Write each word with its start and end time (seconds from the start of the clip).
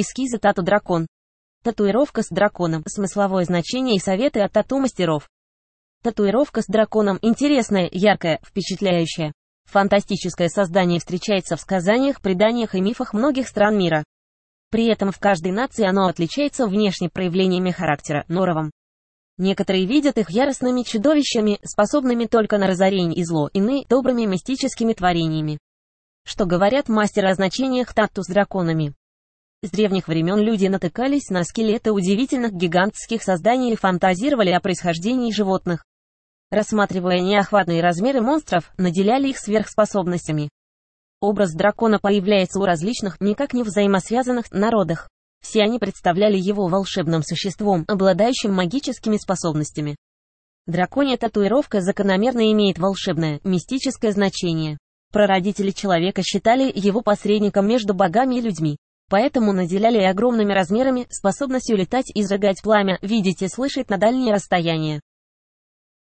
Эскизы 0.00 0.38
тату-дракон. 0.38 1.08
Татуировка 1.64 2.22
с 2.22 2.28
драконом. 2.28 2.84
Смысловое 2.86 3.42
значение 3.42 3.96
и 3.96 3.98
советы 3.98 4.38
от 4.38 4.52
тату-мастеров. 4.52 5.28
Татуировка 6.04 6.62
с 6.62 6.66
драконом 6.66 7.18
интересная, 7.20 7.88
яркая, 7.90 8.38
впечатляющая. 8.44 9.32
Фантастическое 9.64 10.50
создание 10.50 11.00
встречается 11.00 11.56
в 11.56 11.60
сказаниях, 11.60 12.20
преданиях 12.20 12.76
и 12.76 12.80
мифах 12.80 13.12
многих 13.12 13.48
стран 13.48 13.76
мира. 13.76 14.04
При 14.70 14.86
этом 14.86 15.10
в 15.10 15.18
каждой 15.18 15.50
нации 15.50 15.84
оно 15.84 16.06
отличается 16.06 16.68
внешне 16.68 17.08
проявлениями 17.08 17.72
характера, 17.72 18.24
норовом. 18.28 18.70
Некоторые 19.36 19.84
видят 19.84 20.16
их 20.16 20.30
яростными 20.30 20.84
чудовищами, 20.84 21.58
способными 21.64 22.26
только 22.26 22.56
на 22.58 22.68
разорение 22.68 23.18
и 23.18 23.24
зло, 23.24 23.50
иные– 23.52 23.84
добрыми 23.88 24.26
мистическими 24.26 24.92
творениями. 24.92 25.58
Что 26.24 26.46
говорят 26.46 26.88
мастеры 26.88 27.30
о 27.30 27.34
значениях 27.34 27.92
тату 27.92 28.22
с 28.22 28.28
драконами? 28.28 28.94
С 29.60 29.70
древних 29.70 30.06
времен 30.06 30.38
люди 30.38 30.66
натыкались 30.66 31.30
на 31.30 31.42
скелеты 31.42 31.90
удивительных 31.90 32.52
гигантских 32.52 33.24
созданий 33.24 33.72
и 33.72 33.76
фантазировали 33.76 34.50
о 34.50 34.60
происхождении 34.60 35.32
животных. 35.32 35.84
Рассматривая 36.52 37.18
неохватные 37.18 37.82
размеры 37.82 38.20
монстров, 38.20 38.70
наделяли 38.78 39.30
их 39.30 39.38
сверхспособностями. 39.38 40.48
Образ 41.20 41.54
дракона 41.54 41.98
появляется 41.98 42.60
у 42.60 42.64
различных, 42.64 43.20
никак 43.20 43.52
не 43.52 43.64
взаимосвязанных 43.64 44.52
народах. 44.52 45.08
Все 45.42 45.62
они 45.62 45.80
представляли 45.80 46.36
его 46.38 46.68
волшебным 46.68 47.24
существом, 47.24 47.84
обладающим 47.88 48.54
магическими 48.54 49.16
способностями. 49.16 49.96
Драконья 50.68 51.16
татуировка 51.16 51.80
закономерно 51.80 52.52
имеет 52.52 52.78
волшебное, 52.78 53.40
мистическое 53.42 54.12
значение. 54.12 54.78
Прародители 55.12 55.72
человека 55.72 56.22
считали 56.22 56.70
его 56.72 57.00
посредником 57.00 57.66
между 57.66 57.92
богами 57.92 58.36
и 58.36 58.40
людьми. 58.40 58.76
Поэтому 59.08 59.52
наделяли 59.52 59.98
огромными 59.98 60.52
размерами, 60.52 61.06
способностью 61.10 61.76
летать 61.76 62.10
и 62.14 62.20
изрыгать 62.20 62.62
пламя, 62.62 62.98
видеть 63.00 63.42
и 63.42 63.48
слышать 63.48 63.88
на 63.88 63.96
дальние 63.96 64.34
расстояния. 64.34 65.00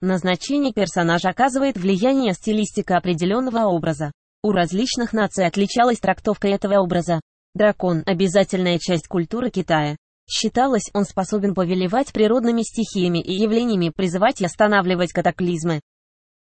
Назначение 0.00 0.72
персонажа 0.72 1.28
оказывает 1.28 1.76
влияние 1.76 2.32
стилистика 2.34 2.96
определенного 2.96 3.66
образа. 3.66 4.12
У 4.42 4.50
различных 4.50 5.12
наций 5.12 5.46
отличалась 5.46 6.00
трактовка 6.00 6.48
этого 6.48 6.80
образа. 6.80 7.20
Дракон– 7.54 8.02
обязательная 8.06 8.78
часть 8.78 9.06
культуры 9.06 9.50
Китая. 9.50 9.96
Считалось, 10.28 10.90
он 10.94 11.04
способен 11.04 11.54
повелевать 11.54 12.12
природными 12.12 12.62
стихиями 12.62 13.20
и 13.20 13.32
явлениями, 13.32 13.92
призывать 13.94 14.40
и 14.40 14.44
останавливать 14.44 15.12
катаклизмы. 15.12 15.80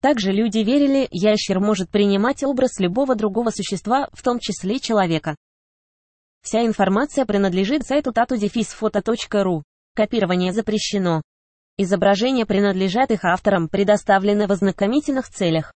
Также 0.02 0.32
люди 0.32 0.58
верили, 0.58 1.08
ящер 1.10 1.60
может 1.60 1.90
принимать 1.90 2.42
образ 2.44 2.78
любого 2.78 3.14
другого 3.14 3.50
существа, 3.50 4.08
в 4.12 4.22
том 4.22 4.38
числе 4.38 4.80
человека. 4.80 5.36
Вся 6.46 6.64
информация 6.64 7.26
принадлежит 7.26 7.84
сайту 7.84 8.12
tatu-foto.ru. 8.12 9.62
Копирование 9.96 10.52
запрещено. 10.52 11.20
Изображения 11.76 12.46
принадлежат 12.46 13.10
их 13.10 13.24
авторам, 13.24 13.68
предоставлены 13.68 14.46
в 14.46 14.52
ознакомительных 14.52 15.28
целях. 15.28 15.72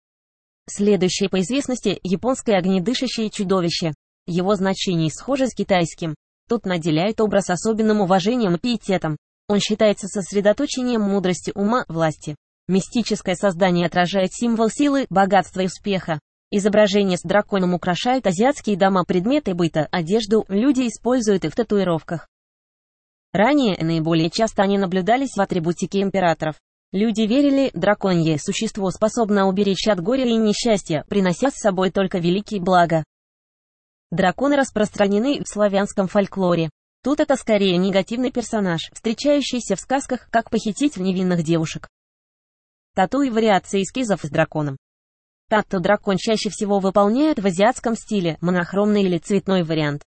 Следующее 0.70 1.28
по 1.28 1.40
известности– 1.40 2.00
японское 2.04 2.56
огнедышащее 2.56 3.32
чудовище. 3.32 3.96
Его 4.28 4.54
значение 4.54 5.10
схоже 5.10 5.48
с 5.48 5.56
китайским. 5.56 6.14
Тут 6.48 6.68
наделяет 6.68 7.20
образ 7.20 7.50
особенным 7.50 8.02
уважением 8.02 8.54
и 8.54 8.60
пиететом. 8.60 9.18
Он 9.48 9.60
считается 9.60 10.06
сосредоточением 10.08 11.02
мудрости 11.02 11.52
ума, 11.56 11.84
власти. 11.88 12.36
Мистическое 12.68 13.34
создание 13.34 13.88
отражает 13.88 14.34
символ 14.34 14.70
силы, 14.70 15.08
богатства 15.10 15.62
и 15.62 15.66
успеха. 15.66 16.20
Изображение 16.52 17.18
с 17.18 17.22
драконом 17.22 17.76
украшают 17.76 18.26
азиатские 18.26 18.76
дома 18.76 19.04
предметы 19.06 19.54
быта, 19.54 19.88
одежду, 19.92 20.46
люди 20.48 20.88
используют 20.88 21.46
их 21.46 21.52
в 21.52 21.56
татуировках. 21.56 22.28
Ранее 23.34 23.78
наиболее 23.80 24.32
часто 24.32 24.64
они 24.64 24.80
наблюдались 24.80 25.36
в 25.36 25.42
атрибутике 25.42 26.02
императоров. 26.02 26.60
Люди 26.92 27.22
верили, 27.22 27.70
драконье 27.76 28.40
существо 28.40 28.90
способно 28.90 29.48
уберечь 29.48 29.88
от 29.88 30.02
горя 30.02 30.26
и 30.26 30.36
несчастья, 30.36 31.06
принося 31.08 31.52
с 31.52 31.60
собой 31.60 31.92
только 31.92 32.18
великие 32.18 32.60
блага. 32.60 33.04
Драконы 34.10 34.56
распространены 34.56 35.44
в 35.44 35.48
славянском 35.48 36.08
фольклоре. 36.08 36.72
Тут 37.04 37.20
это 37.20 37.36
скорее 37.36 37.78
негативный 37.78 38.32
персонаж, 38.32 38.90
встречающийся 38.92 39.76
в 39.76 39.80
сказках 39.80 40.28
как 40.32 40.50
похититель 40.50 41.04
невинных 41.04 41.44
девушек. 41.44 41.88
Тату 42.96 43.22
и 43.22 43.30
вариации 43.30 43.84
эскизов 43.84 44.22
с 44.24 44.30
драконом. 44.32 44.78
Тату-дракон 45.50 46.18
чаще 46.18 46.52
всего 46.52 46.78
выполняют 46.78 47.40
в 47.40 47.46
азиатском 47.48 47.96
стиле, 47.96 48.38
монохромный 48.40 49.02
или 49.02 49.18
цветной 49.18 49.64
вариант. 49.64 50.04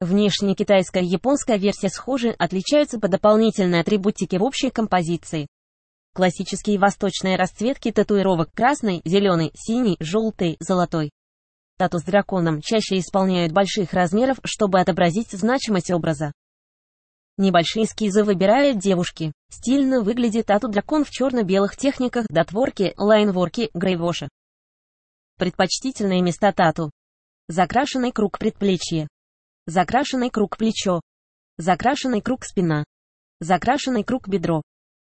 Внешне 0.00 0.54
китайская 0.54 1.02
и 1.02 1.06
японская 1.06 1.58
версия 1.58 1.90
схожи, 1.90 2.30
отличаются 2.30 2.98
по 2.98 3.06
дополнительной 3.06 3.80
атрибутике 3.80 4.38
в 4.38 4.42
общей 4.42 4.70
композиции. 4.70 5.46
Классические 6.14 6.78
восточные 6.78 7.36
расцветки 7.36 7.92
татуировок 7.92 8.54
красный, 8.54 9.02
зеленый, 9.04 9.52
синий, 9.54 9.98
желтый, 10.00 10.56
золотой. 10.60 11.10
Тату 11.76 11.98
с 11.98 12.02
драконом 12.02 12.62
чаще 12.62 12.98
исполняют 12.98 13.52
больших 13.52 13.92
размеров, 13.92 14.38
чтобы 14.44 14.80
отобразить 14.80 15.32
значимость 15.32 15.90
образа. 15.90 16.32
Небольшие 17.36 17.84
эскизы 17.84 18.24
выбирают 18.24 18.78
девушки. 18.78 19.32
Стильно 19.50 20.00
выглядит 20.00 20.46
тату-дракон 20.46 21.04
в 21.04 21.10
черно-белых 21.10 21.76
техниках 21.76 22.26
дотворки, 22.28 22.94
лайнворки, 22.96 23.68
грейвоша. 23.74 24.30
Предпочтительные 25.40 26.20
места 26.20 26.52
тату. 26.52 26.90
Закрашенный 27.48 28.12
круг 28.12 28.38
предплечья. 28.38 29.08
Закрашенный 29.64 30.28
круг 30.28 30.58
плечо. 30.58 31.00
Закрашенный 31.56 32.20
круг 32.20 32.44
спина. 32.44 32.84
Закрашенный 33.40 34.04
круг 34.04 34.28
бедро. 34.28 34.60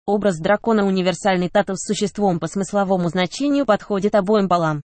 Образ 0.06 0.38
дракона 0.38 0.86
универсальный 0.86 1.50
тату 1.50 1.76
с 1.76 1.84
существом 1.84 2.40
по 2.40 2.46
смысловому 2.46 3.10
значению 3.10 3.66
подходит 3.66 4.14
обоим 4.14 4.48
полам. 4.48 4.84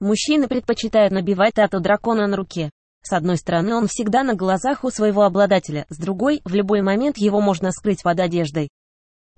Мужчины 0.00 0.48
предпочитают 0.48 1.12
набивать 1.12 1.54
тату 1.54 1.78
дракона 1.78 2.26
на 2.26 2.36
руке. 2.36 2.70
С 3.02 3.12
одной 3.12 3.36
стороны 3.36 3.76
он 3.76 3.86
всегда 3.86 4.24
на 4.24 4.34
глазах 4.34 4.82
у 4.82 4.90
своего 4.90 5.22
обладателя, 5.22 5.86
с 5.88 5.96
другой, 5.96 6.40
в 6.44 6.52
любой 6.52 6.82
момент 6.82 7.16
его 7.16 7.40
можно 7.40 7.70
скрыть 7.70 8.02
под 8.02 8.18
одеждой. 8.18 8.70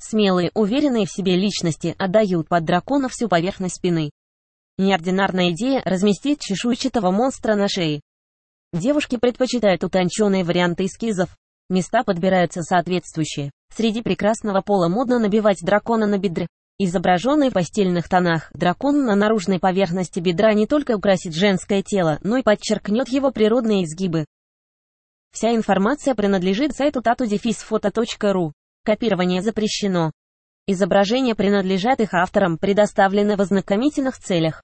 Смелые, 0.00 0.50
уверенные 0.54 1.04
в 1.04 1.12
себе 1.12 1.36
личности 1.36 1.94
отдают 1.98 2.48
под 2.48 2.64
дракона 2.64 3.10
всю 3.10 3.28
поверхность 3.28 3.76
спины. 3.76 4.10
Неординарная 4.76 5.50
идея– 5.50 5.82
разместить 5.84 6.40
чешуйчатого 6.40 7.10
монстра 7.10 7.54
на 7.54 7.68
шее. 7.68 8.00
Девушки 8.72 9.16
предпочитают 9.16 9.84
утонченные 9.84 10.42
варианты 10.42 10.86
эскизов. 10.86 11.36
Места 11.70 12.02
подбираются 12.02 12.62
соответствующие. 12.62 13.52
Среди 13.72 14.02
прекрасного 14.02 14.62
пола 14.62 14.88
модно 14.88 15.20
набивать 15.20 15.60
дракона 15.62 16.06
на 16.06 16.18
бедре. 16.18 16.48
Изображенный 16.78 17.50
в 17.50 17.52
постельных 17.52 18.08
тонах, 18.08 18.50
дракон 18.52 19.04
на 19.04 19.14
наружной 19.14 19.60
поверхности 19.60 20.18
бедра 20.18 20.54
не 20.54 20.66
только 20.66 20.96
украсит 20.96 21.32
женское 21.34 21.84
тело, 21.84 22.18
но 22.24 22.36
и 22.36 22.42
подчеркнет 22.42 23.08
его 23.08 23.30
природные 23.30 23.84
изгибы. 23.84 24.24
Вся 25.30 25.54
информация 25.54 26.16
принадлежит 26.16 26.74
сайту 26.74 27.00
tatu-foto.ru. 27.00 28.52
Копирование 28.84 29.40
запрещено. 29.40 30.10
Изображения 30.66 31.34
принадлежат 31.34 32.00
их 32.00 32.14
авторам, 32.14 32.56
предоставлены 32.56 33.36
в 33.36 33.40
ознакомительных 33.42 34.18
целях. 34.18 34.62